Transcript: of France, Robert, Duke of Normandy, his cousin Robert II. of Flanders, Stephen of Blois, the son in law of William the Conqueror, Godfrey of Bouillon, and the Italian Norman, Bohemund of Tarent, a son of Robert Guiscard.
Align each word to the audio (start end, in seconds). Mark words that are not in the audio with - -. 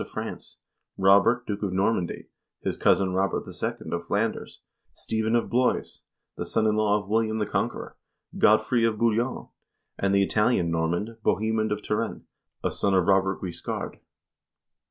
of 0.01 0.09
France, 0.09 0.57
Robert, 0.97 1.45
Duke 1.45 1.61
of 1.61 1.71
Normandy, 1.73 2.27
his 2.63 2.75
cousin 2.75 3.13
Robert 3.13 3.43
II. 3.47 3.91
of 3.91 4.05
Flanders, 4.07 4.59
Stephen 4.93 5.35
of 5.35 5.47
Blois, 5.47 5.99
the 6.37 6.43
son 6.43 6.65
in 6.65 6.75
law 6.75 6.97
of 6.99 7.07
William 7.07 7.37
the 7.37 7.45
Conqueror, 7.45 7.95
Godfrey 8.35 8.83
of 8.83 8.97
Bouillon, 8.97 9.49
and 9.99 10.11
the 10.15 10.23
Italian 10.23 10.71
Norman, 10.71 11.17
Bohemund 11.23 11.71
of 11.71 11.83
Tarent, 11.83 12.23
a 12.63 12.71
son 12.71 12.95
of 12.95 13.05
Robert 13.05 13.41
Guiscard. 13.43 13.99